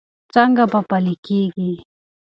[0.33, 1.73] څنګه به پلي کېږي؟